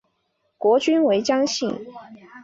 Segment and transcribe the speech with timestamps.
[0.57, 1.85] 国君为姜姓。